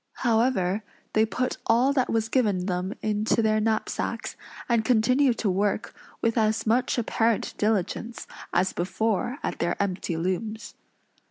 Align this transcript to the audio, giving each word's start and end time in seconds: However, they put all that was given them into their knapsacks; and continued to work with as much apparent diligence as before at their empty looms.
However, 0.25 0.83
they 1.13 1.27
put 1.27 1.57
all 1.67 1.93
that 1.93 2.09
was 2.11 2.27
given 2.27 2.65
them 2.65 2.91
into 3.03 3.43
their 3.43 3.59
knapsacks; 3.61 4.35
and 4.67 4.83
continued 4.83 5.37
to 5.37 5.49
work 5.51 5.93
with 6.23 6.39
as 6.39 6.65
much 6.65 6.97
apparent 6.97 7.53
diligence 7.59 8.25
as 8.51 8.73
before 8.73 9.37
at 9.43 9.59
their 9.59 9.79
empty 9.79 10.17
looms. 10.17 10.73